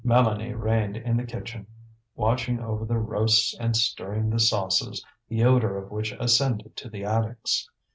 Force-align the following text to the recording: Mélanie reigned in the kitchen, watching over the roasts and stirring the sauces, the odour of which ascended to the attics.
Mélanie 0.03 0.59
reigned 0.59 0.97
in 0.97 1.15
the 1.15 1.23
kitchen, 1.25 1.67
watching 2.15 2.59
over 2.59 2.85
the 2.85 2.97
roasts 2.97 3.55
and 3.59 3.77
stirring 3.77 4.31
the 4.31 4.39
sauces, 4.39 5.05
the 5.29 5.43
odour 5.43 5.77
of 5.77 5.91
which 5.91 6.11
ascended 6.13 6.75
to 6.75 6.89
the 6.89 7.03
attics. 7.05 7.69